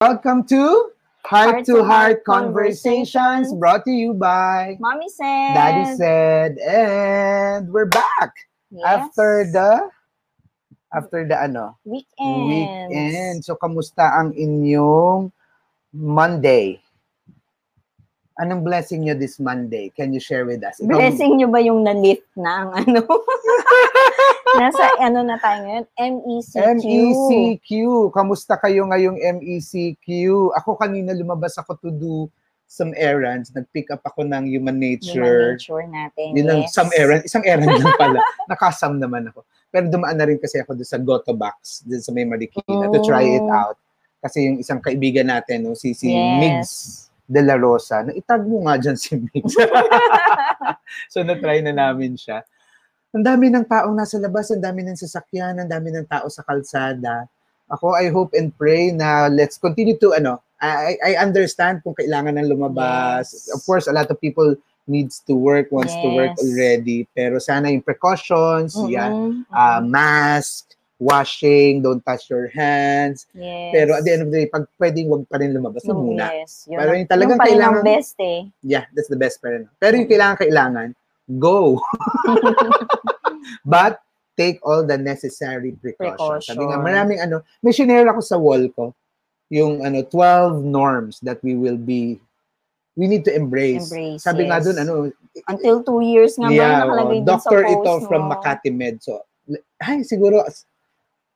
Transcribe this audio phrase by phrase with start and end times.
[0.00, 0.96] Welcome to
[1.28, 5.52] Heart to Heart Conversations brought to you by Mommy said.
[5.52, 8.32] Daddy said and we're back
[8.72, 8.80] Yes.
[8.80, 9.92] after the
[10.88, 12.48] after the ano weekend.
[12.48, 13.36] weekend.
[13.44, 15.28] So kamusta ang inyong
[15.92, 16.80] Monday?
[18.40, 19.92] Anong blessing nyo this Monday?
[19.92, 20.80] Can you share with us?
[20.80, 23.04] Ikaw- Blessing nyo ba yung na-lift na ang ano?
[24.56, 25.86] Nasa ano na tayo ngayon?
[25.94, 26.82] MECQ.
[26.82, 27.70] MECQ.
[28.10, 30.06] Kamusta kayo ngayong MECQ?
[30.58, 32.14] Ako kanina lumabas ako to do
[32.66, 33.50] some errands.
[33.50, 35.54] Nag-pick up ako ng human Human nature.
[35.54, 36.34] nature natin.
[36.34, 36.74] Yun yes.
[36.74, 37.22] some errand.
[37.22, 38.18] Isang errand lang pala.
[38.50, 39.42] Nakasam naman ako.
[39.70, 42.98] Pero dumaan na rin kasi ako doon sa Goto Box, doon sa may Marikina, to
[43.06, 43.54] try it Oh.
[43.54, 43.78] out.
[44.18, 46.38] Kasi yung isang kaibigan natin, no, si, si Yes.
[46.38, 46.70] Migs
[47.30, 49.54] de la Rosa, na itag mo nga dyan si Migs.
[51.14, 52.42] so na-try na namin siya.
[53.10, 56.46] Ang dami ng taong nasa labas, ang dami ng sasakyan, ang dami ng tao sa
[56.46, 57.26] kalsada.
[57.66, 62.38] Ako, I hope and pray na let's continue to, ano, I, I understand kung kailangan
[62.38, 63.34] ng lumabas.
[63.34, 63.50] Yes.
[63.50, 64.54] Of course, a lot of people
[64.86, 66.42] needs to work, wants to work Yes.
[66.44, 66.98] already.
[67.10, 73.24] Pero sana yung precautions, yan, Mhm, uh, mask, washing, don't touch your hands.
[73.32, 73.72] yes.
[73.72, 76.14] Pero at the end of the day, pag pwedeng wag pa rin lumabas, wag Yung
[76.14, 76.30] muna.
[76.30, 76.68] Yes.
[76.68, 78.40] Yun, Pero yung talagang yun pa rin ang kailangan- best eh.
[78.62, 79.66] Yeah, that's the best pa rin.
[79.80, 80.88] Pero yung kailangan, kailangan,
[81.38, 81.80] go.
[83.64, 84.00] But,
[84.40, 86.48] take all the necessary precautions.
[86.48, 86.86] Sabi nga, Precaution.
[86.88, 88.96] maraming ano, may shinare ako sa wall ko,
[89.52, 92.16] yung ano, 12 norms that we will be,
[92.96, 93.92] we need to embrace.
[93.92, 94.64] Embrace, Sabi nga yes.
[94.64, 94.92] dun, ano,
[95.44, 98.08] Until two years nga ba yeah, yung nakalagay oh, dun sa doctor post ito mo?
[98.08, 98.96] from Makati Med.
[99.04, 99.20] So,
[99.84, 100.40] ay, siguro,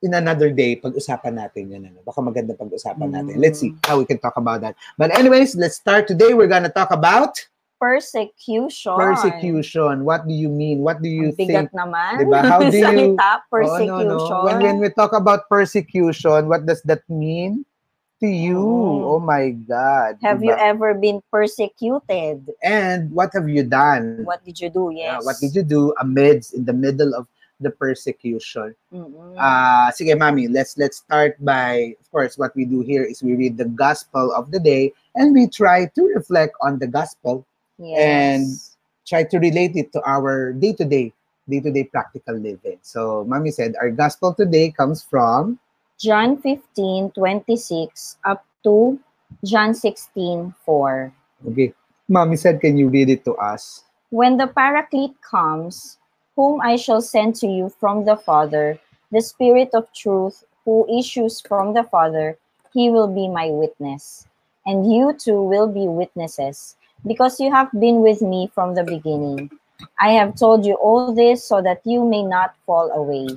[0.01, 1.83] in another day, pag-usapan natin yan.
[1.93, 2.01] Ano?
[2.05, 3.37] Baka maganda pag-usapan natin.
[3.37, 3.43] Mm.
[3.45, 4.77] Let's see how we can talk about that.
[4.97, 6.33] But anyways, let's start today.
[6.33, 7.37] We're gonna talk about
[7.81, 8.97] Persecution.
[8.97, 10.05] persecution.
[10.05, 10.81] What do you mean?
[10.81, 11.73] What do you Ang bigat think?
[11.77, 12.11] naman.
[12.23, 12.41] Diba?
[12.43, 12.85] How do you-
[13.19, 14.09] Salita, persecution.
[14.09, 14.45] no, no.
[14.45, 17.65] When, when we talk about persecution, what does that mean
[18.21, 18.57] to you?
[18.57, 19.03] Mm.
[19.05, 20.17] Oh my God.
[20.23, 22.51] Have you ever been persecuted?
[22.63, 24.25] And what have you done?
[24.25, 24.91] What did you do?
[24.95, 25.25] Yes.
[25.27, 27.27] what did you do amidst, in the middle of
[27.61, 28.75] the persecution?
[28.93, 29.35] Mm-mm.
[29.39, 33.35] Uh, sige, mami, let's let's start by, of course, what we do here is we
[33.37, 37.47] read the gospel of the day and we try to reflect on the gospel,
[37.79, 37.99] yes.
[37.99, 38.47] and-
[39.07, 41.13] try to relate it to our day-to-day,
[41.49, 42.79] day-to-day practical living.
[42.81, 45.59] So, Mommy said, our gospel today comes from,
[46.01, 48.99] John 15, 26 up to
[49.45, 51.13] John 16, 4.
[51.51, 51.75] okay,
[52.09, 53.85] Mommy said, can you read it to us?
[54.09, 55.99] When the Paraclete comes,
[56.35, 58.79] whom I shall send to you from the Father,
[59.13, 62.39] the Spirit of truth who issues from the Father,
[62.73, 64.27] he will be my witness.
[64.67, 66.77] And you too will be witnesses,
[67.07, 69.51] because you have been with me from the beginning.
[70.01, 73.29] I have told you all this so that you may not fall away.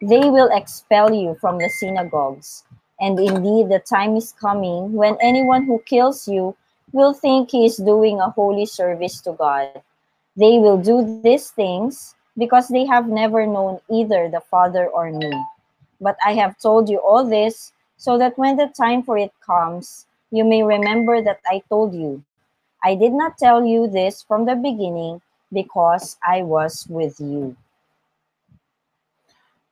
[0.00, 2.64] They will expel you from the synagogues.
[3.00, 6.56] And indeed, the time is coming when anyone who kills you
[6.92, 9.82] will think he is doing a holy service to God.
[10.36, 15.32] They will do these things because they have never known either the Father or me.
[16.00, 20.06] But I have told you all this so that when the time for it comes,
[20.30, 22.24] you may remember that I told you.
[22.82, 25.22] I did not tell you this from the beginning
[25.52, 27.56] because I was with you.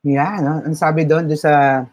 [0.06, 0.62] Yeah, no?
[0.64, 1.84] ang sabi doon, doon sa,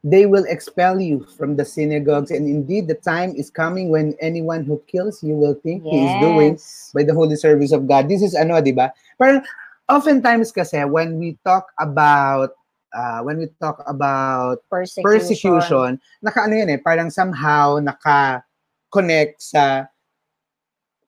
[0.00, 4.64] they will expel you from the synagogues and indeed the time is coming when anyone
[4.64, 6.54] who kills you will think he is doing
[6.94, 8.08] by the holy service of God.
[8.08, 8.94] This is ano, di ba?
[9.18, 9.42] Parang
[9.90, 12.54] oftentimes kasi when we talk about
[12.94, 15.04] uh, when we talk about Persecution.
[15.04, 15.90] persecution,
[16.22, 19.84] naka ano yan eh, parang somehow naka-connect sa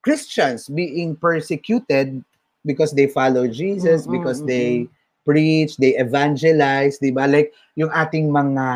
[0.03, 2.25] Christians being persecuted
[2.65, 4.89] because they follow Jesus, Mm, because mm, they
[5.25, 7.29] preach, they evangelize, di ba?
[7.29, 8.67] Like yung ating mga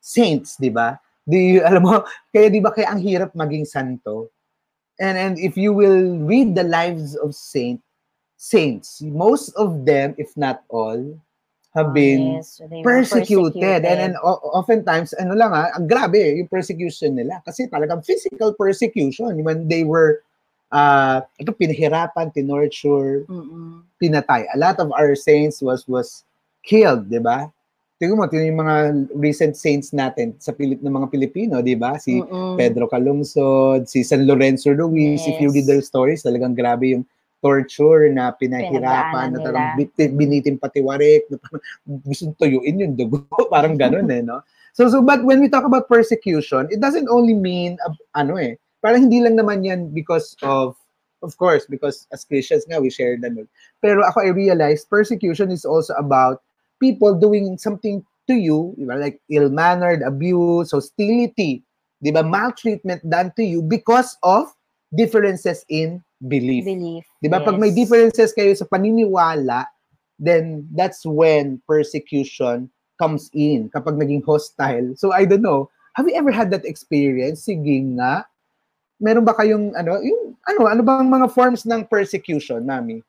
[0.00, 0.96] saints, di ba?
[1.24, 4.28] Di, alam mo, kaya di ba kaya ang hirap maging santo?
[5.00, 7.80] And and if you will read the lives of saint
[8.36, 11.00] saints, most of them, if not all,
[11.74, 13.84] have Oh, been yes, they were persecuted.
[13.84, 17.40] And o- oftentimes, ano lang ah, ang grabe yung persecution nila.
[17.46, 20.20] Kasi talagang physical persecution when they were,
[20.70, 23.82] uh, ito, pinahirapan, tinorture, Mm-mm.
[24.00, 24.46] pinatay.
[24.54, 26.24] A lot of our saints was was
[26.62, 27.50] killed, di ba?
[28.00, 28.76] Tingnan mo, tingnan yung mga
[29.12, 32.00] recent saints natin sa Pilip ng mga Pilipino, di ba?
[32.00, 32.56] Si Mm-mm.
[32.56, 35.68] Pedro Calungsod, si San Lorenzo Ruiz, if you read Yes.
[35.68, 37.04] their stories, talagang grabe yung
[37.44, 41.60] torture na pinahirapan, na bit- binitin patiwarik, na parang
[42.08, 44.40] gusto tuyuin yung dugo, parang ganun eh, no?
[44.72, 48.56] So, so, but when we talk about persecution, it doesn't only mean, uh, ano eh,
[48.80, 50.76] parang hindi lang naman yan because of,
[51.22, 53.48] of course, because as Christians nga, we share them.
[53.80, 56.42] Pero ako, I realized persecution is also about
[56.80, 58.96] people doing something to you, di ba?
[58.96, 61.64] like ill-mannered, abuse, hostility
[62.00, 62.24] 'di ba?
[62.24, 64.48] Maltreatment done to you because of
[64.96, 66.64] differences in belief.
[66.64, 67.04] Belief.
[67.20, 67.44] 'Di ba?
[67.44, 67.86] Pag may Yes.
[67.86, 69.68] differences kayo sa paniniwala,
[70.16, 72.68] then that's when persecution
[73.00, 74.92] comes in kapag naging hostile.
[74.96, 77.44] So I don't know, have you ever had that experience?
[77.48, 78.28] Sige nga.
[79.00, 83.00] Meron ba kayong ano, yung ano, ano bang mga forms ng persecution, mami?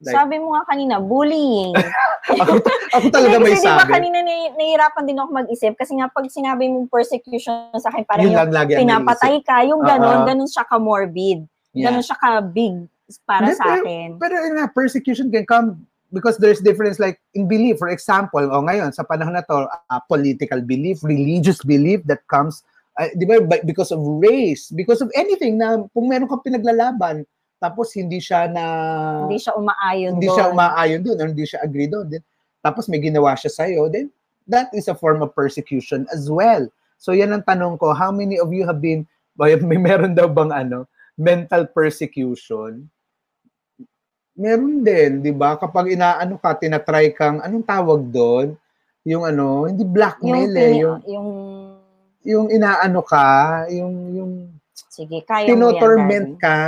[0.00, 1.76] Like, Sabi mo nga kanina, bullying.
[2.40, 2.64] ako,
[2.96, 3.92] ako talaga may Kasi di ba sabi.
[3.92, 8.24] kanina nahi- nahihirapan din ako mag-isip kasi nga pag sinabi mong persecution sa akin, parang
[8.24, 10.26] Yun yung ang pinapatay ka, yung ganon, Oo.
[10.26, 11.44] ganon siya ka-morbid.
[11.76, 11.92] Yeah.
[11.92, 12.88] Ganon siya ka-big
[13.28, 14.08] para Hindi, sa akin.
[14.16, 17.76] Pero yun nga, persecution can come because there's difference like in belief.
[17.76, 22.64] For example, o ngayon, sa panahon na to, uh, political belief, religious belief that comes,
[23.00, 27.24] uh, di ba, because of race, because of anything na kung meron kang pinaglalaban,
[27.56, 28.64] tapos hindi siya na,
[29.24, 30.36] Hindi siya umaayon hindi doon.
[30.36, 32.22] siya umaayon doon, or hindi siya agree doon, then,
[32.60, 34.12] tapos may ginawa siya sa'yo, then
[34.44, 36.68] that is a form of persecution as well.
[37.00, 39.08] So yan ang tanong ko, how many of you have been,
[39.40, 40.84] may, may meron daw bang ano,
[41.16, 42.88] mental persecution?
[44.40, 45.56] Meron din, di ba?
[45.56, 48.56] Kapag inaano ka, tinatry kang, anong tawag doon?
[49.04, 51.28] Yung ano, hindi yung, blackmail eh, pini- yung, yung,
[52.22, 53.26] yung inaano ka,
[53.68, 54.32] yung, yung
[54.74, 56.38] sige, kaya mo yan, tinotorment darling.
[56.38, 56.58] ka,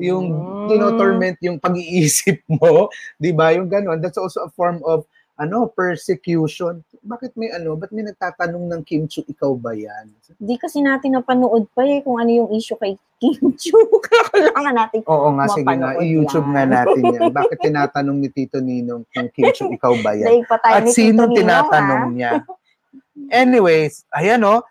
[0.00, 0.66] yung Mm.
[0.66, 3.52] tinotorment yung pag-iisip mo, 'di ba?
[3.52, 5.06] Yung gano'n, that's also a form of
[5.36, 6.80] ano, persecution.
[6.98, 10.08] Bakit may ano, ba't may nagtatanong ng Kim Chu, ikaw ba 'yan?
[10.34, 13.76] Di kasi natin napanood pa eh kung ano yung issue kay Kim Chu.
[14.32, 15.04] Kailangan natin.
[15.04, 16.52] Oo nga, sige Mapanood i-YouTube yan.
[16.52, 17.30] nga natin yan.
[17.38, 20.40] Bakit tinatanong ni Tito Ninong kung Kim Chu, ikaw ba 'yan?
[20.64, 22.10] At sino tinatanong ha?
[22.10, 22.32] niya?
[23.28, 24.66] Anyways, ayan o, si-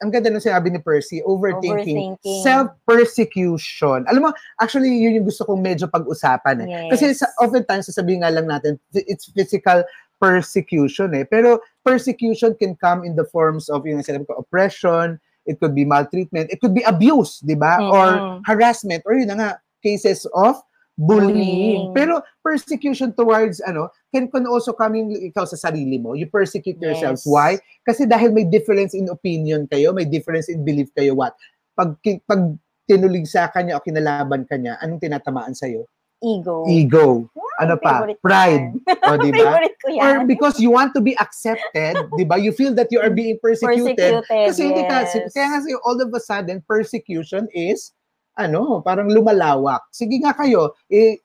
[0.00, 2.40] ang ganda nung sinabi ni Percy, overthinking, Overthinking.
[2.40, 4.04] self-persecution.
[4.08, 4.30] Alam mo,
[4.60, 6.68] actually, yun yung gusto kong medyo pag-usapan eh.
[6.88, 7.20] Kasi Yes.
[7.20, 9.84] sa, oftentimes, sasabihin nga lang natin, it's physical
[10.16, 11.28] persecution eh.
[11.28, 15.84] Pero persecution can come in the forms of, yung sinabi ko, oppression, it could be
[15.84, 17.78] maltreatment, it could be abuse, di ba?
[17.78, 18.40] Or Mm-mm.
[18.48, 19.50] harassment, or yun na nga,
[19.84, 20.58] cases of
[20.96, 21.32] bullying.
[21.32, 21.84] Bullying.
[21.94, 26.16] Pero persecution towards, ano, can, can also come in ikaw sa sarili mo.
[26.16, 26.80] You persecute.
[26.80, 27.24] Yes.
[27.28, 27.60] Why?
[27.84, 31.36] Kasi dahil may difference in opinion kayo, may difference in belief kayo, what?
[31.76, 32.56] Pag, pag
[32.88, 35.84] tinulig sa kanya o kinalaban kanya, anong tinatamaan sa'yo?
[36.24, 36.64] Ego.
[36.64, 37.28] Ego.
[37.60, 38.04] Ano pa?
[38.20, 38.72] Pride.
[39.04, 39.60] O, di ba?
[40.00, 42.40] Or because you want to be accepted, di ba?
[42.40, 44.24] You feel that you are being persecuted.
[44.24, 45.32] Persecuted, Kasi hindi ka, yes.
[45.32, 47.92] kaya nga all of a sudden, persecution is,
[48.36, 49.88] ano, parang lumalawak.
[49.90, 51.18] Sige nga kayo, eh,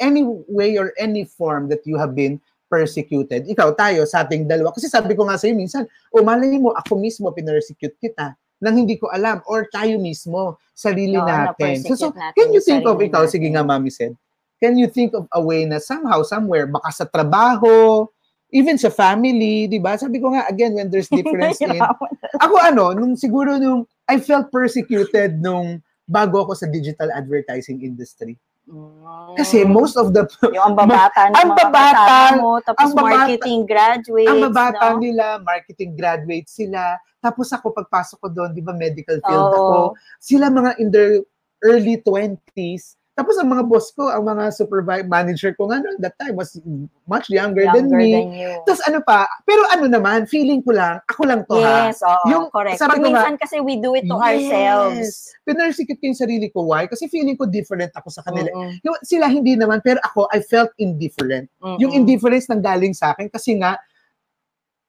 [0.00, 2.40] any way or any form that you have been
[2.70, 3.48] persecuted.
[3.50, 4.70] Ikaw, tayo, sa ating dalawa.
[4.70, 5.84] Kasi sabi ko nga sa'yo minsan,
[6.14, 11.16] o malay mo, ako mismo pinersecute kita nang hindi ko alam or tayo mismo, sarili
[11.16, 11.80] Oo, natin.
[11.80, 13.32] So, so, natin can you think of, ikaw, natin.
[13.32, 14.12] sige nga, Mami said,
[14.60, 18.04] can you think of a way na somehow, somewhere, baka sa trabaho,
[18.52, 19.96] even sa family, di ba?
[19.96, 21.72] Sabi ko nga, again, when there's difference in...
[22.44, 25.80] Ako ano, nung siguro nung, I felt persecuted nung
[26.10, 28.34] bago ako sa digital advertising industry.
[29.34, 32.92] Kasi most of the, yung ang babata ng ang mga babata- kasama mo, tapos ang
[32.94, 34.98] babata- marketing graduates, ang babata no?
[34.98, 36.98] nila, marketing graduates sila.
[37.20, 39.74] Tapos ako, pagpasok ko doon, di ba, medical field ako.
[39.74, 39.86] Oo.
[40.18, 41.20] Sila mga in their
[41.62, 42.99] early 20s.
[43.20, 46.56] Tapos ang mga boss ko, ang mga supervisor, manager ko nga noon, that time was
[47.04, 48.12] much younger, than younger me.
[48.16, 48.52] than you.
[48.64, 51.92] Tapos ano pa, pero ano naman, feeling ko lang, ako lang to ha.
[51.92, 52.80] Yes, oo, Yung- correct.
[52.80, 54.24] sabi ko nga- kasi we do it to Yes.
[54.24, 55.08] ourselves.
[55.44, 56.64] Pinersecute ko yung sarili ko.
[56.64, 56.88] Why?
[56.88, 58.48] Kasi feeling ko different ako sa kanila.
[58.48, 61.52] Mm-mm, Yung, sila hindi naman, pero ako, I felt indifferent.
[61.60, 61.76] mm-mm.
[61.76, 63.76] Yung indifference nang galing sa akin kasi nga,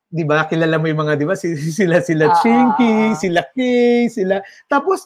[0.08, 3.12] di ba, kilala mo yung mga, di ba, si- sila, sila Ah, Chinky, ah, ah.
[3.14, 4.40] sila Kay, sila.
[4.68, 5.04] Tapos,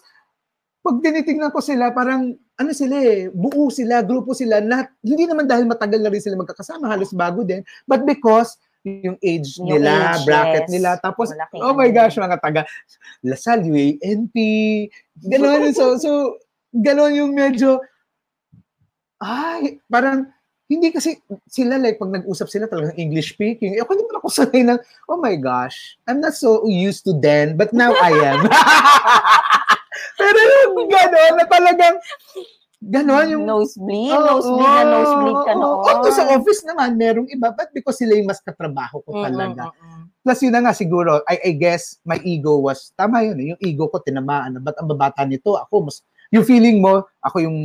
[0.86, 5.50] pag tinitingnan ko sila, parang, ano sila eh, buo sila, grupo sila, lahat, hindi naman
[5.50, 10.14] dahil matagal na rin sila magkakasama, halos bago din, but because yung age Yung nila,
[10.14, 10.74] age, bracket yes.
[10.78, 12.62] nila, tapos, Malaking oh my gosh, mga taga,
[13.26, 14.36] Lasal, UANP,
[15.26, 16.38] gano'n, so, so,
[16.70, 17.82] gano'n yung medyo,
[19.18, 20.30] ay, parang,
[20.66, 23.78] hindi kasi sila like pag nag-usap sila talagang English speaking.
[23.78, 27.14] Eh, ako hindi man ako sanay ng, oh my gosh, I'm not so used to
[27.14, 28.40] then, but now I am.
[30.18, 31.96] Pero yung gano'n na talagang,
[32.86, 35.76] gano'n yung, nosebleed, Oo, nosebleed na nosebleed ka oo, noon.
[35.76, 35.86] oo.
[35.88, 39.64] Although sa office naman, merong iba, but because sila yung mas katrabaho ko Mm-mm, talaga.
[39.72, 40.02] mm-mm.
[40.26, 43.62] Plus yun na nga siguro, I, I guess my ego was, tama yun eh, yung
[43.62, 46.02] ego ko tinamaan na, ba't ang babata nito, ako mas,
[46.34, 47.58] yung feeling mo, ako yung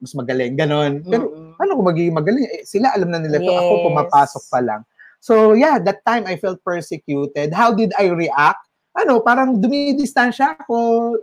[0.00, 1.00] mas magaling, ganon.
[1.08, 1.56] Pero Mm-mm.
[1.56, 2.44] ano ko magiging magaling?
[2.44, 3.84] Eh, sila alam na nila to, ako Yes.
[3.88, 4.80] pumapasok pa lang.
[5.24, 7.56] So yeah, that time I felt persecuted.
[7.56, 8.63] How did I react?
[8.94, 10.76] Ano, parang dumidistansya ako,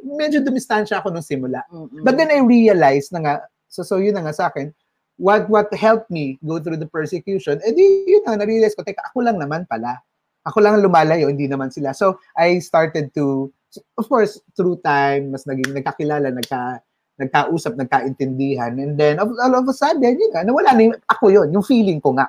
[0.04, 1.64] medyo dumistansya ako nung simula.
[1.72, 2.04] Mm-mm.
[2.04, 3.34] But then I realized na nga,
[3.72, 4.76] so, so yun na nga sa akin,
[5.16, 9.08] what what helped me go through the persecution, eh di, yun na, na-realize ko, teka,
[9.08, 10.04] ako lang naman pala.
[10.44, 11.96] Ako lang ang lumalayo, hindi naman sila.
[11.96, 13.54] So, I started to
[13.96, 16.84] of course, through time, mas naging nagkakilala, nagka,
[17.16, 18.76] nagkausap, nagkaintindihan.
[18.76, 21.64] And then, all, all of a sudden, yun nga, nawala na yung, ako yun, yung
[21.64, 22.28] feeling ko nga.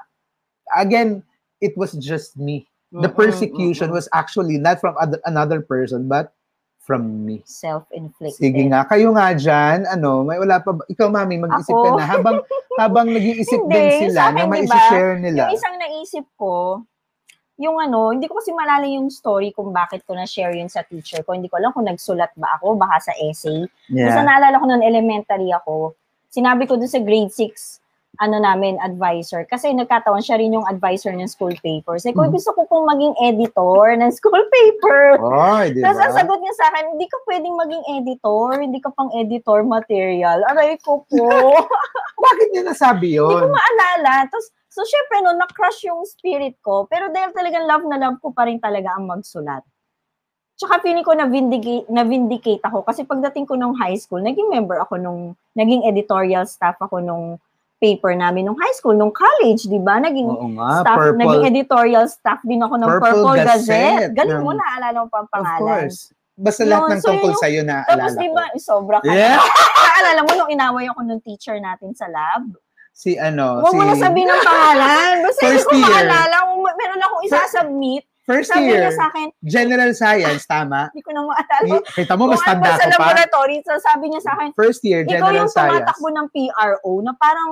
[0.77, 1.23] Again,
[1.59, 2.69] it was just me.
[2.93, 6.37] The persecution was actually not from other, another person, but
[6.83, 7.41] from me.
[7.47, 8.43] self-inflicted.
[8.43, 10.83] Sige nga, kayo nga dyan, ano, may wala pa ba?
[10.91, 12.05] Ikaw, mami, mag-isip ka na.
[12.05, 12.43] Habang,
[12.83, 15.43] habang nag-iisip Hindi, din sila na di ba, mai-share nila.
[15.47, 16.83] Yung isang naisip ko,
[17.63, 21.23] yung ano, hindi ko kasi malala yung story kung bakit ko na-share yun sa teacher
[21.23, 21.39] ko.
[21.39, 23.63] Hindi ko alam kung nagsulat ba ako, baka sa essay.
[23.87, 24.27] Basta Yeah.
[24.27, 25.95] naalala ko noon, elementary ako.
[26.35, 27.79] Sinabi ko dun sa grade 6,
[28.21, 29.49] ano namin, advisor.
[29.49, 32.05] Kasi nagkataon siya rin yung advisor ng school papers.
[32.05, 32.37] Eh, kung Mhm.
[32.37, 35.17] gusto ko pong maging editor ng school paper.
[35.17, 35.81] Oy, di?
[35.81, 39.65] Tapos ang sagot niya sa akin, hindi ka pwedeng maging editor, hindi ka pang editor
[39.65, 40.45] material.
[40.45, 41.25] Aray ko po.
[42.25, 43.57] Bakit niya nasabi Hindi ko yun?
[43.57, 44.29] maalala.
[44.29, 46.85] Tapos, so syempre no, na-crush yung spirit ko.
[46.87, 49.65] Pero dahil talagang love na love ko pa rin talaga ang magsulat.
[50.55, 52.85] Tsaka feeling ko na-vindicate, na-vindicate ako.
[52.85, 55.23] Kasi pagdating ko nung high school, naging member ako nung,
[55.57, 57.41] naging editorial staff ako nung
[57.83, 59.99] paper namin nung high school, nung college, di ba?
[59.99, 61.51] Naging Oo nga, staff, naging purple.
[61.51, 63.51] editorial staff din ako ng Purple Purple, Gazette.
[63.51, 65.61] Gazette Galing ng- mo, naalala mo pa ang Of pangalan.
[65.83, 65.99] course.
[66.33, 68.33] Basta lahat Yun, ng so tungkol yun yung- sa'yo na Tapos alala di ko.
[68.33, 69.11] ba, sobra ka.
[69.11, 69.37] Yeah.
[69.85, 72.47] Naalala mo nung inaway ako nung teacher natin sa lab?
[72.93, 75.15] Si ano, Huwag si mo na sabihin ng pangalan.
[75.27, 75.83] Basta hindi ko year.
[75.83, 76.37] maalala.
[76.73, 78.05] Meron akong isasubmit.
[78.23, 80.87] First Sabi year, sa akin, general science, tama?
[80.95, 81.75] hindi ko na maalala.
[81.91, 83.13] Kita mo, mas tanda sa ko pa.
[83.13, 85.83] laboratory, so sabi niya sa akin, First year, ikaw general yung science.
[85.83, 87.51] tumatakbo ng PRO na parang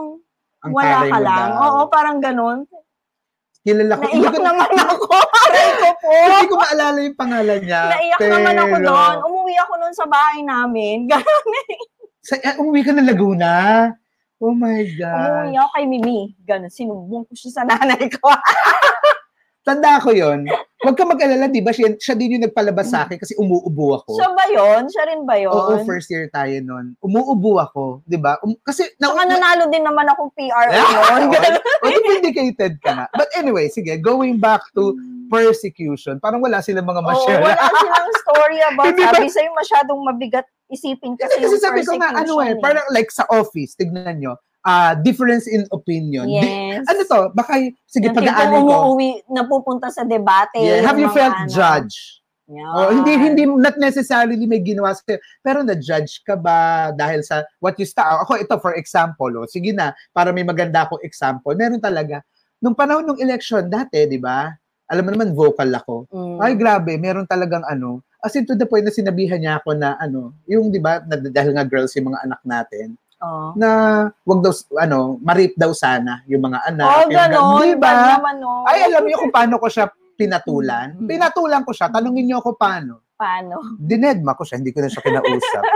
[0.60, 1.48] Ang wala ka lang.
[1.56, 1.60] daw.
[1.64, 2.58] Oo, parang ganun.
[3.60, 4.02] Kilala ko.
[4.08, 5.04] Naiyak ko, naman ako.
[5.20, 6.10] Aray ko po.
[6.16, 7.82] hindi ko maalala yung pangalan niya.
[7.92, 9.16] Naiyak naman ako pero- doon.
[9.28, 10.96] Umuwi ako noon sa bahay namin.
[11.12, 11.44] Ganun.
[12.24, 13.52] Sa, ah, umuwi ka ng Laguna?
[14.40, 15.44] Oh my God.
[15.44, 16.20] Umuwi ako kay Mimi.
[16.40, 16.72] Ganun.
[16.72, 18.32] Sinumbong ko siya sa nanay ko.
[19.60, 20.48] Tanda ko yon.
[20.80, 21.68] Huwag ka mag-alala, di ba?
[21.68, 24.16] Siya, siya din yung nagpalabas sa akin kasi umuubo ako.
[24.16, 24.82] Siya ba yun?
[24.88, 25.52] Siya rin ba yun?
[25.52, 26.96] Oo, first year tayo nun.
[26.98, 28.40] Umuubo ako, di ba?
[28.40, 31.36] Um, kasi, na, Saka nanalo din naman akong Ah, noon.
[32.08, 33.06] vindicated ka nga.
[33.12, 34.96] But anyway, sige, going back to
[35.28, 37.44] persecution, parang wala silang mga Oo, ma-share.
[37.44, 41.84] wala silang story about Hindi ba- sabi sa'yo masyadong mabigat isipin kasi, Kasi, yung sabi
[41.84, 46.26] ko nga, ano eh, persecution parang like sa office, tignan nyo, ah difference in opinion.
[46.26, 46.84] Di- Yes.
[46.84, 47.20] ano to?
[47.32, 48.74] Baka, sige, Yung pag-aanin ko.
[48.92, 50.56] umuwi, napupunta sa debate.
[50.56, 51.48] Yeah, have you felt ano.
[51.48, 52.20] judged?
[52.50, 52.66] Yan.
[52.66, 55.06] Oh, hindi hindi not necessarily may ginawa sa
[55.38, 59.70] pero na-judge ka ba dahil sa what you sta ako ito for example oh, sige
[59.70, 62.18] na para may maganda akong example meron talaga
[62.58, 64.50] nung panahon ng election dati di ba
[64.90, 66.42] alam mo naman vocal ako Mm.
[66.42, 69.94] ay grabe meron talagang ano as in to the point na sinabihan niya ako na
[69.96, 73.52] ano yung di ba na, dahil nga girls yung mga anak natin Oh.
[73.52, 73.68] na
[74.24, 74.48] wag daw
[74.80, 77.60] ano marip daw sana yung mga anak Oh, ganon.
[77.60, 78.64] di ba Bad naman, no?
[78.64, 79.86] ay alam niyo kung paano ko siya
[80.16, 81.04] pinatulan Mm.
[81.04, 83.76] pinatulan ko siya tanungin niyo ako paano Paano?
[83.76, 85.64] dinedma ko siya, hindi ko na siya kinausap.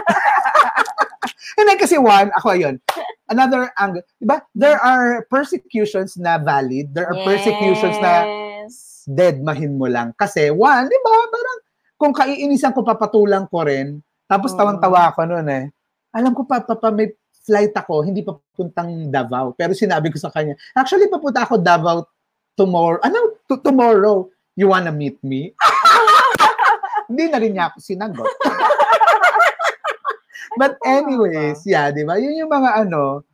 [1.55, 2.81] And then kasi one, ako ayun,
[3.29, 4.41] another angle, di ba?
[4.51, 9.05] There are persecutions na valid, there are persecutions na Yes.
[9.07, 10.11] deadmahin mo lang.
[10.15, 11.59] Kasi one, di ba, parang
[11.95, 14.59] kung kaiinisan ko, papatulang ko rin, tapos Oo.
[14.59, 15.65] tawang-tawa ako noon eh.
[16.11, 17.13] Alam ko pa, pa, pa, may
[17.45, 19.53] flight ako, hindi papuntang Davao.
[19.53, 22.09] Pero sinabi ko sa kanya, actually, papunta ako Davao
[22.57, 22.99] tomorrow.
[23.05, 23.39] Ano?
[23.47, 24.33] To- tomorrow.
[24.57, 25.51] You wanna meet me?
[27.11, 28.23] Hindi na rin niya ako sinagot.
[30.61, 32.17] But anyways, yeah, di ba?
[32.23, 33.27] Yun yung mga ano,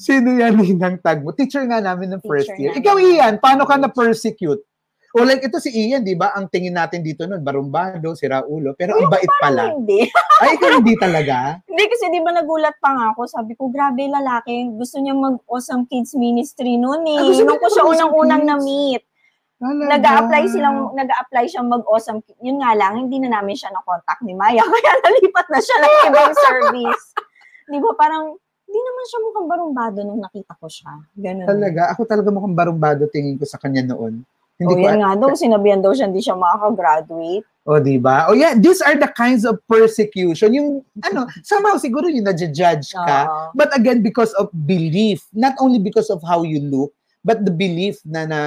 [0.00, 1.36] sino yan ninang tag mo?
[1.36, 2.72] Teacher nga namin ng first Teacher year.
[2.76, 4.64] Ikaw, Ian, paano ka na-persecute?
[5.10, 6.30] O like, ito si Ian, di ba?
[6.38, 9.74] Ang tingin natin dito nun, barumbado, si Raulo, pero ang bait pala.
[9.74, 10.06] Hindi.
[10.42, 11.58] Ay, ikaw hindi talaga?
[11.66, 13.26] Hindi kasi di ba nagulat pa nga ako.
[13.26, 14.70] Sabi ko, grabe lalaki.
[14.70, 17.18] Gusto niya mag-awesome kids ministry noon eh.
[17.18, 19.02] Ah, Nung ko siya unang-unang na-meet.
[19.60, 22.38] Nag-a-apply silang, nag-a-apply siyang mag-awesome kids.
[22.38, 24.62] Yun nga lang, hindi na namin siya na-contact ni Maya.
[24.72, 27.04] Kaya nalipat na siya ng ibang service.
[27.66, 28.38] Di ba parang,
[28.70, 31.02] hindi naman siya mukhang barumbado nung nakita ko siya.
[31.18, 31.50] Ganun.
[31.50, 31.90] Talaga.
[31.98, 34.22] Ako talaga mukhang barumbado tingin ko sa kanya noon.
[34.60, 37.48] Hindi O ko, Oh, yan nga daw, sinabihan daw siya hindi siya makakagraduate.
[37.64, 38.28] O, di ba?
[38.28, 40.52] O yeah, these are the kinds of persecution.
[40.52, 40.68] Yung,
[41.00, 43.18] ano, somehow siguro yung nadja-judge ka.
[43.22, 43.44] Oo.
[43.52, 45.24] But again, because of belief.
[45.32, 48.38] Not only because of how you look, but the belief na na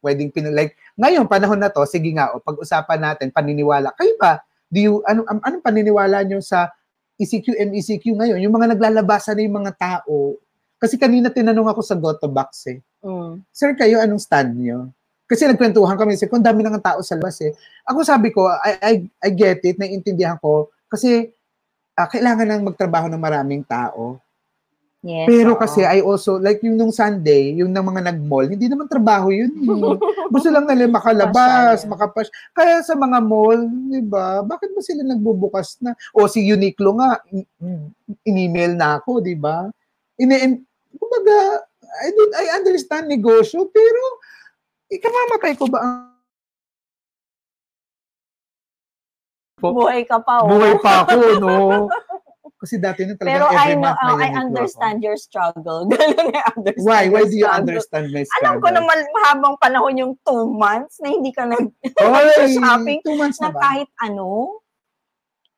[0.00, 4.36] pwedeng pin like ngayon panahon na to sige nga o pag-usapan natin paniniwala kayo ba
[4.68, 6.68] do you ano am- anong paniniwala nyo sa
[7.16, 10.36] ECQ MECQ ngayon yung mga naglalabasan na yung mga tao
[10.76, 13.44] kasi kanina tinanong ako sa Goto Box eh Mm.
[13.48, 14.92] sir kayo anong stand nyo
[15.34, 17.50] kasi nagkwentuhan kami kasi kung dami na ng tao sa labas eh
[17.84, 18.94] ako sabi ko I I,
[19.26, 21.34] I get it naiintindihan ko kasi
[21.98, 24.22] ah, kailangan nang magtrabaho ng maraming tao
[25.04, 25.28] Yes.
[25.28, 25.60] Pero oo.
[25.60, 29.52] kasi I also, like yung nung Sunday, yung ng mga nag-mall, hindi naman trabaho yun.
[29.52, 30.00] eh.
[30.32, 32.32] Gusto lang nila makalabas, makapas.
[32.56, 35.92] Kaya sa mga mall, di ba, bakit ba sila nagbubukas na?
[36.16, 37.92] O si Uniqlo nga, in-
[38.24, 39.68] in-email na ako, di ba?
[40.16, 40.56] Ini
[40.96, 41.68] kumbaga,
[42.00, 44.00] I, don't, I understand negosyo, pero
[44.94, 46.14] ikamamatay ko ba ang
[49.64, 50.50] Buhay ka pa, oh.
[50.50, 51.56] buhay pa ako, no?
[52.64, 54.40] Kasi dati na Pero talagang I every know, month may oh, I Uniqlo ako.
[54.40, 55.80] understand your struggle.
[55.92, 57.02] Ganun I understand Why?
[57.12, 57.60] Why do you struggle.
[57.60, 58.40] understand my struggle?
[58.40, 58.98] Alam ko naman
[59.28, 61.60] habang panahon yung two months na hindi ka nag
[62.00, 63.60] Oy, shopping two months na na ba?
[63.68, 64.60] kahit ano,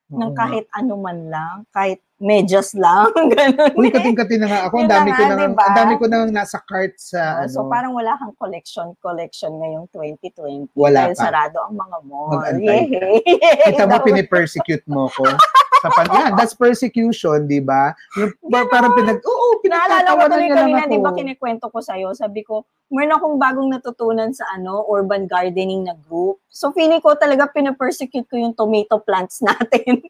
[0.09, 0.47] Oo nga.
[0.47, 3.71] kahit ano man lang, kahit medyas lang, ganun.
[3.75, 3.93] Uy, eh.
[3.93, 4.73] kating-kati na nga ako.
[4.73, 5.61] Ang Yun na dami ko na, diba?
[5.61, 7.51] ang dami ko na nasa cart sa Oh, ano.
[7.51, 11.21] So parang wala kang collection collection ngayong 2020 Wala dahil pa.
[11.21, 12.31] sarado ang mga mall.
[12.33, 12.97] Mag-antay ka.
[12.97, 13.19] Yay!
[13.67, 15.27] Kita mo, pinipersecute mo ko.
[15.77, 17.93] sa pan yan, that's persecution, di ba?
[18.17, 20.91] Yung pa- parang pinag, oo, Naalala ko pinagtatawanan tuloy niya lang kanina, ako.
[20.91, 25.83] di ba kinikwento ko sa'yo, sabi ko, meron akong bagong natutunan sa ano, urban gardening
[25.83, 26.39] na group.
[26.47, 30.01] So feeling ko talaga pinapersecute ko yung tomato plants natin.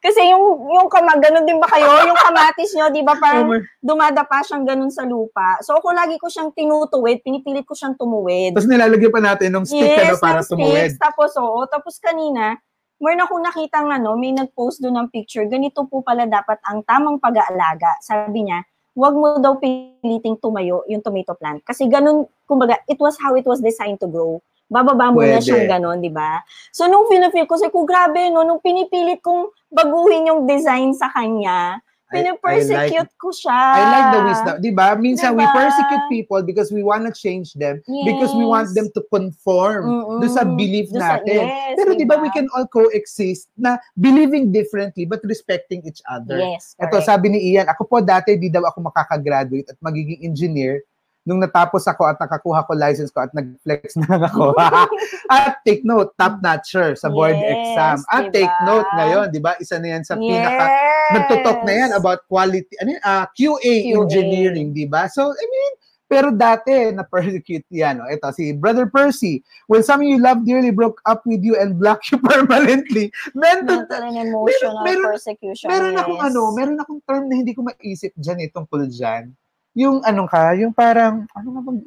[0.00, 1.86] Kasi yung, yung kama, ganun din ba kayo?
[2.08, 3.48] Yung kamatis nyo, di ba Oh parang
[3.78, 5.60] dumadapa siyang ganun sa lupa.
[5.60, 8.56] So ako lagi ko siyang tinutuwid, pinipilit ko siyang tumuwid.
[8.56, 10.90] Tapos nilalagyan pa natin ng stick ano, para ng tumuwid.
[10.96, 11.60] Tapos, oo.
[11.68, 12.56] Tapos kanina,
[13.02, 15.42] meron akong nakita ano, may nag-post doon ng picture.
[15.50, 17.98] Ganito po pala dapat ang tamang pag-aalaga.
[17.98, 18.62] Sabi niya,
[18.94, 21.66] wag mo daw piliting tumayo yung tomato plant.
[21.66, 24.38] Kasi ganun, kumbaga, it was how it was designed to grow.
[24.72, 26.40] Bababa mo na siyang ganun, di ba?
[26.72, 31.12] So, nung feel ko, sabi ko, grabe, no, nung pinipilit kong baguhin yung design sa
[31.12, 31.82] kanya,
[32.12, 33.56] I pinipersecute ko siya.
[33.56, 34.54] I like the wisdom.
[34.60, 34.92] Di ba?
[34.94, 35.56] Minsan we Diba?
[35.56, 37.80] persecute people because we want to change them.
[38.04, 38.76] Because we want Yes.
[38.76, 40.20] them to conform Mm-mm.
[40.20, 41.42] do sa belief Doon sa- natin.
[41.48, 42.22] yes, Pero di ba diba?
[42.22, 46.36] we can all coexist na believing differently but respecting each other.
[46.36, 50.84] Yes, Ito, sabi ni Ian, ako po dati di daw ako makakagraduate at magiging engineer
[51.22, 54.58] nung natapos ako at nakakuha ko license ko at nag-flex na lang ako.
[55.34, 57.96] at take note, top notcher sa board Yes, exam.
[58.10, 58.34] At diba?
[58.34, 59.52] take note ngayon, di ba?
[59.62, 60.66] Isa na yan sa pinaka
[61.12, 65.06] nagtutok na yan about quality, ano yun, ah, QA, engineering, di ba?
[65.12, 65.72] So, I mean,
[66.12, 68.04] pero dati, na-persecute yan.
[68.04, 68.08] Oh.
[68.08, 69.40] Ito, si Brother Percy.
[69.64, 74.02] When some you love dearly broke up with you and block you permanently, mental, mental
[74.04, 75.72] and emotional meron- persecution.
[75.72, 76.04] meron yes.
[76.04, 79.32] akong ano, meron akong term na hindi ko maisip dyan eh, tungkol dyan.
[79.72, 81.80] Yung anong ka, yung parang, ano nga bang,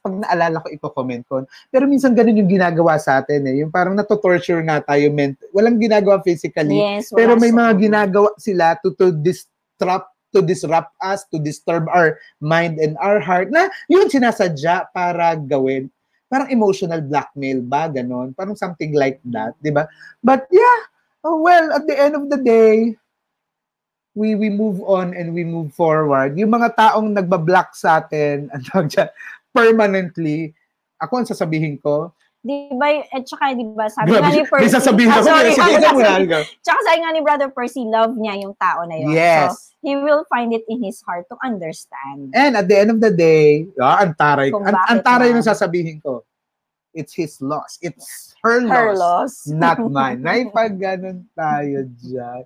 [0.00, 1.34] pag naalala ko, i-comment ko.
[1.68, 3.60] Pero minsan ganun yung ginagawa sa atin eh.
[3.60, 6.78] Yung parang nato-torture nga tayo, ment- walang ginagawa physically.
[6.78, 11.84] Yes, Pero may sa- mga ginagawa sila to, to disrupt to disrupt us, to disturb
[11.92, 15.92] our mind and our heart na yun sinasadya para gawin.
[16.32, 18.32] Parang emotional blackmail ba, ganon?
[18.32, 19.84] Parang something like that, di ba?
[20.24, 20.88] But yeah,
[21.20, 22.96] oh, well, at the end of the day,
[24.12, 26.36] we we move on and we move forward.
[26.36, 29.08] Yung mga taong nagbablock sa atin, ano dyan,
[29.50, 30.52] permanently,
[30.98, 34.74] ako ang sasabihin ko, Di ba, at saka, di ba, sabi nga ni may Percy,
[34.74, 36.10] sasabihin Ah, ako, sorry, may sasabihin sorry, ko muna.
[36.10, 36.26] sorry.
[36.58, 39.14] Tsaka sabi nga ni Brother Percy, love niya yung tao na yun.
[39.14, 39.54] Yes.
[39.54, 42.34] So, he will find it in his heart to understand.
[42.34, 45.30] And at the end of the day, ah, ang taray, Kung ang, bakit ang taray
[45.30, 45.34] ba?
[45.38, 46.26] yung sasabihin ko.
[46.90, 47.78] It's his loss.
[47.78, 49.46] It's her, Her loss.
[49.46, 49.54] loss.
[49.54, 50.18] Not mine.
[50.26, 52.42] Naipag ganun tayo dyan.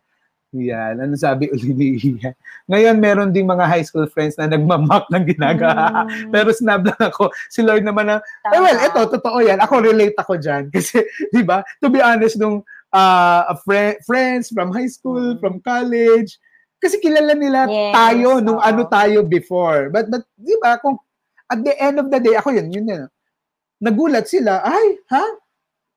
[0.58, 0.94] Yan.
[0.98, 2.32] Ano sabi uli ni Ian?
[2.66, 6.08] Ngayon, meron ding mga high school friends na nagmamak ng ginagawa.
[6.08, 7.28] Mm, Pero snab lang ako.
[7.48, 8.16] Si Lord naman na,
[8.48, 9.60] eh well, ito, totoo yan.
[9.60, 10.68] Ako relate ako dyan.
[10.74, 15.40] Kasi, di ba, to be honest, nung uh, a fri- friends from high school, Mm.
[15.40, 16.36] from college,
[16.76, 18.68] kasi kilala nila Yes, tayo nung oo.
[18.68, 19.88] ano tayo before.
[19.88, 21.00] But, but di ba, kung
[21.48, 23.04] at the end of the day, ako yun, yun yun.
[23.80, 25.24] Nagulat sila, ay, ha?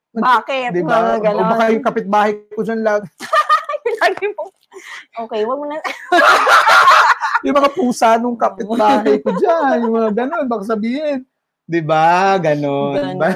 [0.10, 0.74] Bakit?
[0.74, 1.19] Di ba?
[1.19, 3.04] O baka yung kapitbahay ko dyan lang.
[4.00, 4.44] Lagi mo.
[5.26, 5.78] Okay, wag mo na.
[7.46, 9.76] yung mga pusa nung kapitbahay ko dyan.
[9.88, 11.26] Yung mga ganon, baka sabihin.
[11.70, 12.38] Di ba?
[12.42, 12.98] Ganon.
[12.98, 13.18] Ganon.
[13.22, 13.30] Ba?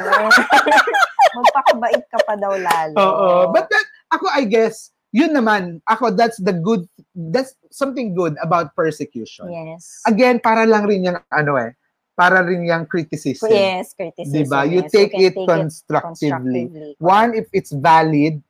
[1.37, 2.95] Magpakabait ka pa daw lalo.
[2.97, 3.29] Oo.
[3.53, 8.73] But that, ako, I guess, yun naman, ako, that's the good, that's something good about
[8.73, 9.49] persecution.
[9.49, 10.01] Yes.
[10.05, 11.77] Again, para lang rin yung, ano eh,
[12.13, 13.49] para rin yung criticism.
[13.49, 14.33] Yes, criticism.
[14.33, 14.65] Diba?
[14.69, 14.91] You yes.
[14.93, 16.69] take can it constructively.
[16.69, 16.95] constructively.
[17.01, 18.41] One, if it's valid,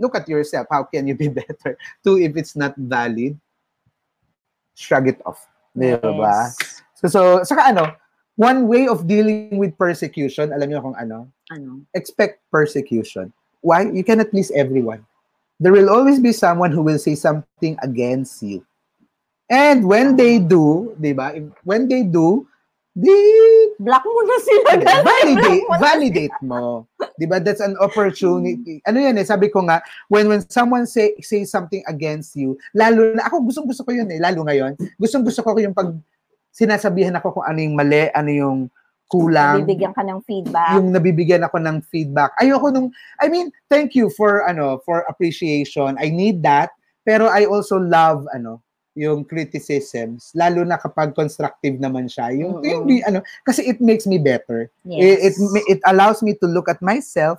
[0.00, 0.66] look at yourself.
[0.72, 1.76] How can you be better?
[2.02, 3.38] Two, if it's not valid,
[4.74, 5.46] shrug it off.
[5.76, 6.50] Diba?
[6.50, 6.82] Yes.
[6.96, 7.92] So, so, saka ano,
[8.34, 11.28] one way of dealing with persecution, alam niyo kung ano?
[11.52, 11.84] Ano?
[11.92, 13.30] Expect persecution.
[13.60, 13.92] Why?
[13.92, 15.04] You cannot please everyone.
[15.60, 18.64] There will always be someone who will say something against you.
[19.52, 21.36] And when they do, diba?
[21.36, 22.48] If, when they do,
[22.96, 23.12] di
[23.80, 24.70] Block mo na sila.
[25.04, 26.88] validate, validate mo.
[27.20, 27.36] 'Di ba?
[27.36, 28.80] That's an opportunity.
[28.88, 33.12] Ano yan eh, sabi ko nga, when when someone say say something against you, lalo
[33.12, 34.80] na ako gustong gusto ko yun eh, lalo ngayon.
[34.96, 35.92] Gustong gusto ko yung pag
[36.48, 38.58] sinasabihan ako kung ano yung mali, ano yung
[39.10, 39.66] kulang.
[39.66, 40.72] Bibigyan ka ng feedback.
[40.78, 42.30] Yung nabibigyan ako ng feedback.
[42.38, 45.98] Ayoko nung, I mean, thank you for, ano, for appreciation.
[45.98, 46.70] I need that.
[47.02, 48.62] Pero I also love, ano,
[48.98, 52.34] yung criticisms, lalo na kapag constructive naman siya.
[52.34, 52.90] Yung, Mm-mm.
[52.90, 54.70] yung ano, kasi it makes me better.
[54.82, 55.38] Yes.
[55.38, 57.38] It, it it allows me to look at myself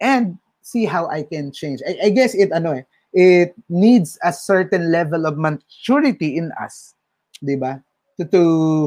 [0.00, 1.80] and see how I can change.
[1.86, 2.84] I, I guess it ano eh,
[3.16, 6.92] it needs a certain level of maturity in us,
[7.40, 7.80] 'di ba?
[8.20, 8.42] To to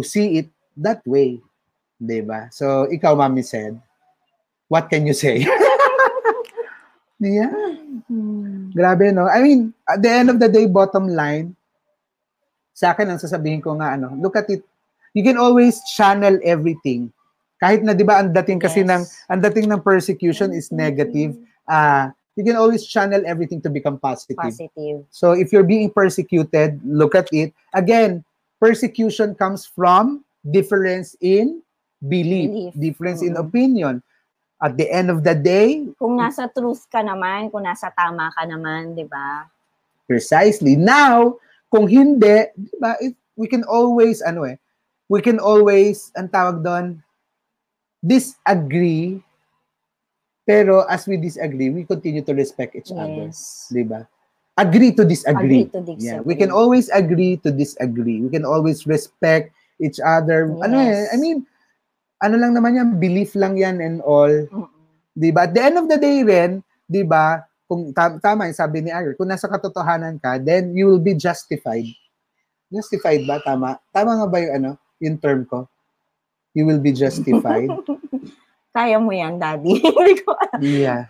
[0.06, 1.42] see it that way,
[1.98, 2.54] 'di ba?
[2.54, 3.82] So ikaw mami said,
[4.70, 5.42] what can you say?
[7.20, 7.50] yeah,
[8.10, 8.72] Hmm.
[8.74, 9.28] grabe no.
[9.28, 11.59] I mean, at the end of the day bottom line
[12.80, 14.64] sa akin ang sasabihin ko nga ano, look at it.
[15.12, 17.12] You can always channel everything.
[17.60, 19.28] Kahit na 'di ba ang dating kasi ng Yes.
[19.28, 21.36] ang dating ng persecution is negative,
[21.68, 24.40] ah you can always channel everything to become positive.
[24.40, 25.04] Positive.
[25.12, 27.52] So if you're being persecuted, look at it.
[27.76, 28.24] Again,
[28.64, 31.60] persecution comes from difference in
[32.00, 32.74] belief, Belief.
[32.80, 33.44] difference in Mm-mm.
[33.44, 34.00] opinion.
[34.64, 38.48] At the end of the day, Kung nasa truth ka naman, kung nasa tama ka
[38.48, 39.48] naman, di ba?
[40.04, 41.36] precisely now,
[41.70, 42.98] kung hindi, 'di ba?
[43.00, 44.58] It, we can always ano eh,
[45.08, 47.00] we can always ang tawag doon
[48.04, 49.22] disagree
[50.50, 53.70] pero as we disagree, we continue to respect each other, Yes.
[53.70, 54.10] 'di ba?
[54.58, 55.70] Agree to disagree.
[55.70, 56.10] Agree to disagree.
[56.10, 58.26] Yeah, we can always agree to disagree.
[58.26, 60.50] We can always respect each other.
[60.66, 61.14] Ano eh, Yes.
[61.14, 61.46] I mean,
[62.26, 64.28] ano lang naman yan, belief lang yan and all.
[64.28, 64.68] Mm-mm.
[65.14, 65.46] 'Di ba?
[65.46, 67.46] At the end of the day rin, 'di ba?
[67.70, 71.14] Kung ta- tama yung sabi ni Ari, kung nasa katotohanan ka, then you will be
[71.14, 71.86] justified.
[72.68, 73.38] Justified ba?
[73.40, 73.78] Tama?
[73.90, 75.70] Tama nga ba yung ano, yung term ko?
[76.52, 77.70] You will be justified.
[78.76, 79.82] Kaya mo yan, daddy.
[80.22, 80.60] Ko alam.
[80.60, 81.06] yeah.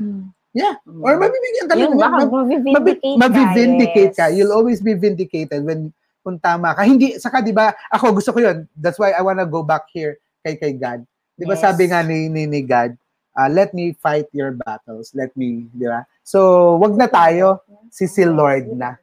[0.50, 0.76] Yeah.
[0.84, 3.19] Or mabibigyan ka Yun, ng- baka mab- mabivindicate ka.
[3.19, 4.26] mabivindicate ka.
[4.28, 4.36] yes.
[4.36, 6.84] You'll always be vindicated when kung tama ka.
[6.84, 8.67] Hindi, saka di ba, ako gusto ko yun.
[8.74, 11.04] That's why I wanna go back here kay kay God.
[11.36, 11.62] Di ba Yes.
[11.62, 12.95] sabi nga ni, ni, ni God,
[13.38, 15.12] uh, let me fight your battles.
[15.13, 16.06] Let me, di ba?
[16.24, 17.62] So, wag na tayo.
[17.89, 18.98] Si si Lord na.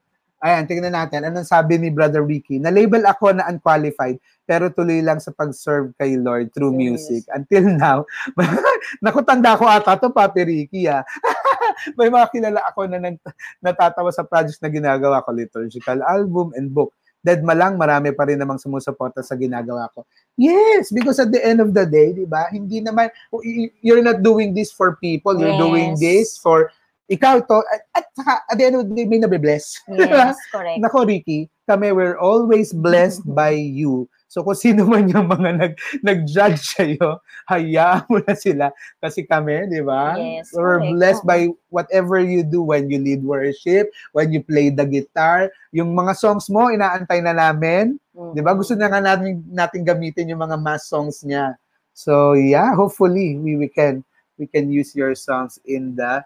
[0.45, 1.27] Ayan, tingnan natin.
[1.27, 2.61] Anong sabi ni Brother Ricky?
[2.61, 7.25] Na-label ako na unqualified, pero tuloy lang sa pag-serve kay Lord through music.
[7.33, 8.05] Until now,
[9.03, 11.03] naku, tanda ko ata to, Papi Ricky, ah.
[11.99, 13.17] May mga kilala ako na nag,
[13.65, 16.93] natatawa sa projects na ginagawa ko, liturgical album and book.
[17.27, 20.07] Dead malang, marami pa rin namang sumusuporta sa ginagawa ko.
[20.39, 24.23] Yes, because at the end of the day, di ba, hindi naman, y- you're not
[24.23, 25.99] doing this for people, you're doing Yes.
[25.99, 26.71] this for,
[27.11, 28.07] ikaw to, at, at
[28.47, 29.83] at the end of the day, may nabibless.
[29.91, 30.79] Yes, correct.
[30.79, 34.07] Nako, Ricky, kami, we're always blessed by you.
[34.27, 38.67] So kung sino man yung mga nag, nag-judge sa'yo, hayaan mo na sila.
[38.99, 40.19] Kasi kami, di ba?
[40.19, 40.93] Yes, We're correct.
[40.99, 45.49] blessed by whatever you do when you lead worship, when you play the guitar.
[45.71, 48.03] Yung mga songs mo, inaantay na namin.
[48.35, 48.53] Di ba?
[48.57, 51.55] Gusto na nga natin, natin gamitin yung mga mass songs niya.
[51.97, 54.05] So yeah, hopefully we, we can
[54.37, 56.21] we can use your songs in the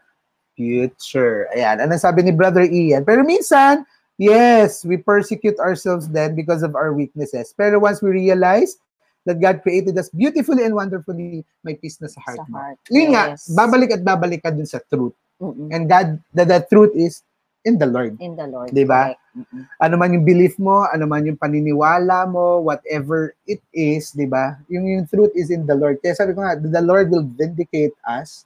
[0.59, 1.47] future.
[1.55, 3.07] Ayan, ano sabi ni Brother Ian?
[3.07, 3.87] Pero minsan,
[4.21, 7.57] yes, we persecute ourselves then because of our weaknesses.
[7.57, 8.77] Pero once we realize
[9.25, 12.57] that God created us beautifully and wonderfully, may peace na sa heart Sa mo.
[12.61, 12.77] heart.
[12.93, 13.49] Yun nga, Yes.
[13.53, 15.17] babalik at babalik ka dun sa truth.
[15.41, 15.73] Mm-mm.
[15.73, 17.25] And God, the, the truth is
[17.65, 18.17] in the Lord.
[18.21, 18.73] In the Lord.
[18.73, 19.13] Di ba?
[19.13, 19.25] correct.
[19.31, 19.63] Mm-mm.
[19.79, 24.59] ano man yung belief mo, ano man yung paniniwala mo, whatever it is, di ba?
[24.67, 26.03] Yung, yung truth is in the Lord.
[26.03, 28.45] Kaya sabi ko nga, the Lord will vindicate us.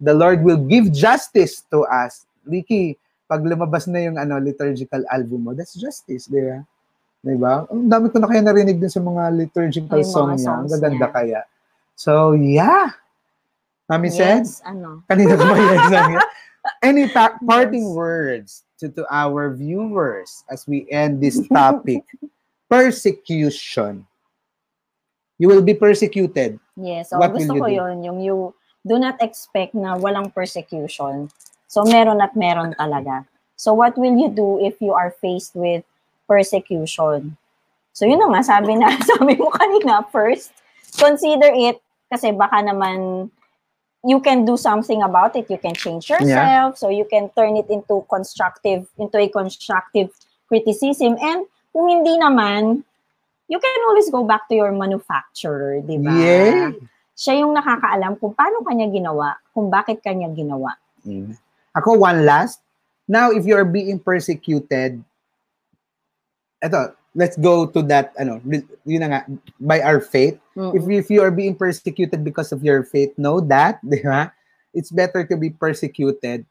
[0.00, 2.24] The Lord will give justice to us.
[2.46, 2.96] Ricky,
[3.30, 6.66] pag lumabas na yung ano liturgical album mo, that's justice, di ba?
[7.22, 7.62] Di ba?
[7.70, 10.50] Ang dami ko na kaya narinig din sa mga liturgical Ay, mga song niya.
[10.58, 11.14] Ang gaganda niya.
[11.14, 11.40] kaya.
[11.94, 12.90] So, yeah.
[13.86, 15.06] Mami said, Yes, ano.
[15.06, 15.54] Kanina ko ba
[16.82, 17.96] Any ta- parting Yes.
[17.96, 22.02] words to, to our viewers as we end this topic?
[22.68, 24.06] Persecution.
[25.38, 26.60] You will be persecuted.
[26.76, 27.78] Yes, so What gusto will you ko do?
[27.80, 28.36] yun, yung you
[28.84, 31.28] do not expect na walang persecution.
[31.70, 33.30] So meron at meron talaga.
[33.54, 35.86] So what will you do if you are faced with
[36.26, 37.38] persecution?
[37.94, 40.50] So yun na nga, sabi na, sabi mo kanina, first,
[40.98, 41.78] consider it
[42.10, 43.30] kasi baka naman
[44.02, 45.46] you can do something about it.
[45.46, 46.74] You can change yourself.
[46.74, 50.10] So you can turn it into constructive, into a constructive
[50.50, 51.14] criticism.
[51.22, 52.82] And kung hindi naman,
[53.46, 56.18] you can always go back to your manufacturer, di ba?
[56.18, 56.74] Yay!
[57.14, 60.74] Siya yung nakakaalam kung paano kanya ginawa, kung bakit kanya ginawa.
[61.04, 61.36] Mm.
[61.76, 62.60] Ako, one last.
[63.06, 65.02] Now, if you're being persecuted,
[66.62, 68.40] eto, let's go to that, ano,
[68.86, 69.20] yun na nga,
[69.58, 70.38] by our faith.
[70.56, 70.74] Mm-mm.
[70.74, 74.32] If, if you are being persecuted because of your faith, know that, di ba?
[74.74, 76.46] it's better to be persecuted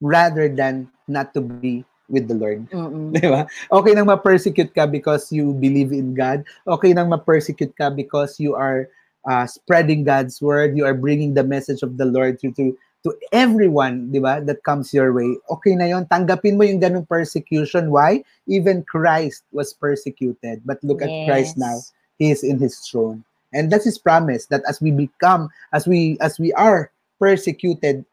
[0.00, 2.68] rather than not to be with the Lord.
[2.70, 3.12] Mm-mm.
[3.12, 3.46] Di ba?
[3.70, 6.44] Okay nang ma-persecute ka because you believe in God.
[6.66, 8.88] Okay nang ma-persecute ka because you are
[9.28, 10.76] uh, spreading God's word.
[10.76, 14.62] You are bringing the message of the Lord to to, to everyone, di ba, that
[14.62, 15.34] comes your way.
[15.50, 16.06] Okay na yon.
[16.06, 17.90] Tanggapin mo yung ganung persecution.
[17.90, 18.22] Why?
[18.46, 20.62] Even Christ was persecuted.
[20.64, 21.62] But look at Christ Yes.
[21.62, 21.76] now.
[22.18, 23.26] He is in his throne.
[23.52, 26.88] And that's his promise that as we become, as we as we are
[27.18, 28.06] persecuted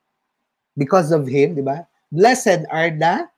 [0.76, 1.86] because of him, di ba?
[2.12, 3.30] Blessed are the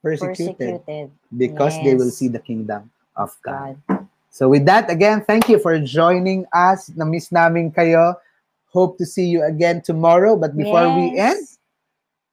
[0.00, 1.10] persecuted, Persecuted.
[1.34, 2.16] because they will Yes.
[2.22, 3.76] see the kingdom of God.
[3.90, 4.06] God.
[4.30, 6.92] So with that, again, thank you for joining us.
[6.94, 8.14] Na-miss namin kayo.
[8.76, 10.36] Hope to see you again tomorrow.
[10.36, 11.40] But before we end,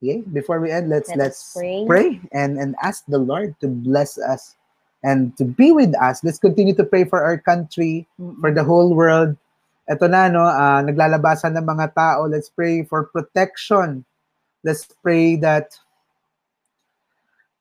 [0.04, 1.88] yeah, before we end, let's Let let's pray.
[1.88, 4.60] pray and and ask the Lord to bless us
[5.04, 6.20] and to be with us.
[6.20, 8.08] Let's continue to pray for our country,
[8.44, 9.40] for the whole world.
[9.88, 12.28] Ito na, no, ah, naglalabasan ng mga tao.
[12.28, 14.08] Let's pray for protection.
[14.64, 15.76] Let's pray that,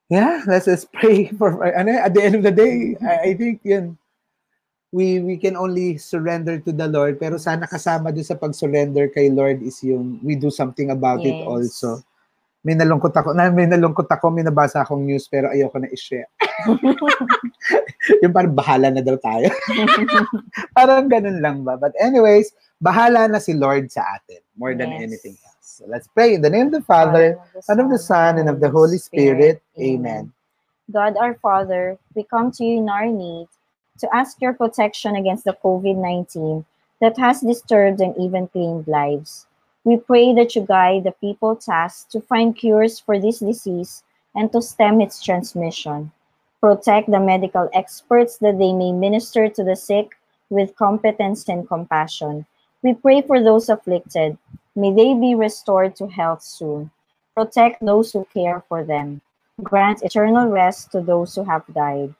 [0.06, 3.62] yeah, let's just pray for, ano, at the end of the day, I, I think,
[3.66, 3.98] yun,
[4.92, 9.32] we, we can only surrender to the Lord, pero sana kasama doon sa pag-surrender kay
[9.32, 11.48] Lord is yung we do something about it Yes.
[11.48, 12.04] also.
[12.62, 16.30] May nalungkot ako, na, may nalungkot ako, may nabasa akong news, pero ayoko na i-share.
[18.22, 19.50] yung parang bahala na daw tayo.
[20.78, 21.74] parang ganun lang ba?
[21.74, 25.10] But anyways, bahala na si Lord sa atin more than Yes.
[25.10, 25.82] anything else.
[25.82, 28.60] So let's pray in the name of the Father, Son of the Son, and of
[28.62, 29.58] the Holy Spirit.
[29.80, 30.30] Amen.
[30.92, 33.48] God our Father, we come to you in our need
[34.02, 36.66] to ask your protection against the COVID 19
[37.00, 39.46] that has disturbed and even claimed lives.
[39.84, 44.02] We pray that you guide the people tasked to find cures for this disease
[44.34, 46.12] and to stem its transmission.
[46.60, 50.18] Protect the medical experts that they may minister to the sick
[50.50, 52.44] with competence and compassion.
[52.82, 54.36] We pray for those afflicted.
[54.76, 56.90] May they be restored to health soon.
[57.34, 59.22] Protect those who care for them
[59.62, 62.14] grant eternal rest to those who have died.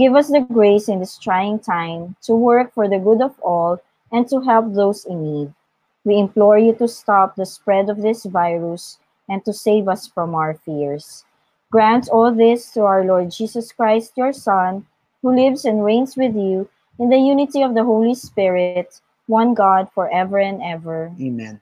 [0.00, 3.82] Give us the grace in this trying time to work for the good of all
[4.10, 5.52] and to help those in need.
[6.04, 8.96] We implore you to stop the spread of this virus
[9.28, 11.26] and to save us from our fears.
[11.70, 14.86] Grant all this to our Lord Jesus Christ, your Son,
[15.20, 19.92] who lives and reigns with you in the unity of the Holy Spirit, one God
[19.92, 21.12] forever and ever.
[21.20, 21.60] Amen.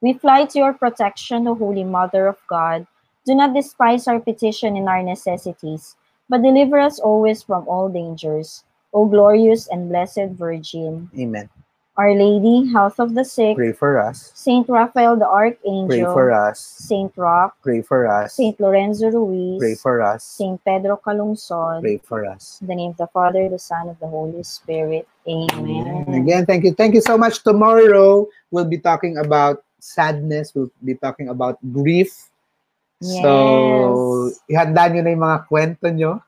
[0.00, 2.84] We fly to your protection, O Holy Mother of God.
[3.24, 5.94] Do not despise our petition and our necessities,
[6.28, 8.64] but deliver us always from all dangers.
[8.94, 11.50] O glorious and blessed Virgin, Amen.
[11.96, 14.32] Our Lady, health of the sick, Pray for us.
[14.34, 16.58] Saint Raphael the Archangel, Pray for us.
[16.58, 18.34] Saint Rock, Pray for us.
[18.34, 20.22] Saint Lorenzo Ruiz, Pray for us.
[20.22, 22.58] Saint Pedro Calungsod, Pray for us.
[22.60, 25.06] in the name of the Father, the Son, of the Holy Spirit.
[25.28, 26.04] Amen.
[26.06, 26.74] And again, thank you.
[26.74, 27.42] Thank you so much.
[27.42, 30.54] Tomorrow, we'll be talking about sadness.
[30.54, 32.30] We'll be talking about grief.
[33.02, 36.22] So, ihanda nyo na yung mga kwento nyo.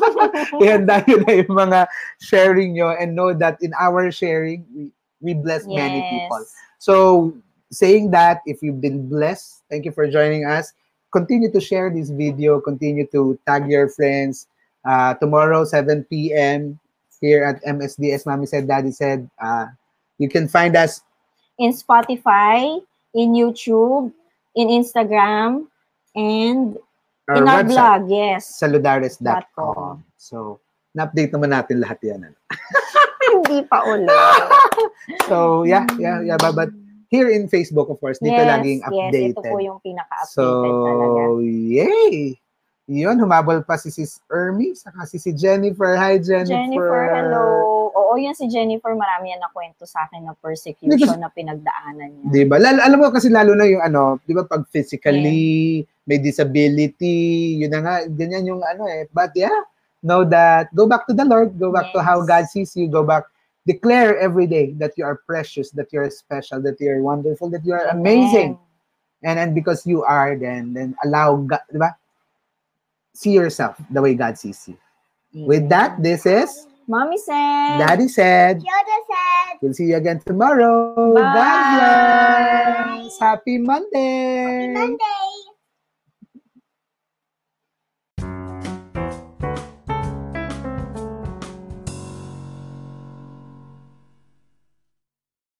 [0.62, 1.80] ihanda nyo na yung mga
[2.20, 6.44] sharing nyo and know that in our sharing, we, we bless many people.
[6.78, 7.34] So,
[7.72, 10.72] saying that, if you've been blessed, thank you for joining us.
[11.10, 12.60] Continue to share this video.
[12.60, 14.46] Continue to tag your friends.
[14.84, 16.78] Uh, tomorrow, 7 p.m.
[17.20, 19.66] here at MSDS, Mommy said, Daddy said, uh,
[20.18, 21.02] you can find us
[21.58, 22.80] in Spotify,
[23.14, 24.12] in YouTube,
[24.56, 25.66] in Instagram,
[26.14, 26.78] and
[27.28, 28.00] our in our website, blog.
[28.10, 28.42] Yes.
[28.58, 30.04] saludares.com.
[30.18, 30.60] So,
[30.94, 32.20] na-update naman natin lahat yan.
[32.26, 32.36] ano.
[33.30, 34.10] Hindi pa ulit.
[35.30, 36.38] So, yeah, yeah, yeah.
[36.38, 36.70] But, but
[37.10, 39.34] here in Facebook, of course, dito yes, laging yes, updated.
[39.38, 41.20] ito po yung pinaka-updated talaga.
[41.26, 42.38] So, yay!
[42.90, 45.94] Yun, humabol pa si Sis Ermi, saka si si Jennifer.
[45.94, 46.58] Hi, Jennifer.
[46.58, 47.46] Jennifer, hello.
[48.10, 52.26] Oo, yun si Jennifer, marami yan nakwento sa akin ng persecution na pinagdaanan niya.
[52.34, 52.58] Di ba?
[52.58, 57.70] Lalo, alam mo kasi lalo na yung ano, di ba pag physically, may disability, yun
[57.70, 59.06] na nga, ganyan yung ano eh.
[59.14, 59.54] But yeah,
[60.02, 62.26] know that, go back to the Lord, go back to how Yes.
[62.26, 63.30] God sees you, go back,
[63.62, 67.46] declare every day that you are precious, that you are special, that you are wonderful,
[67.54, 68.58] that you are amazing.
[69.22, 71.94] And and because you are, then then allow God, di ba?
[73.14, 74.80] See yourself the way God sees you.
[75.36, 75.46] Amen.
[75.46, 78.58] With that, this is Mommy said, Daddy said.
[78.58, 81.14] Yoda said, We'll see you again tomorrow.
[81.14, 82.98] Bye.
[82.98, 83.16] bless.
[83.20, 84.74] Happy Monday.
[84.74, 85.29] Monday.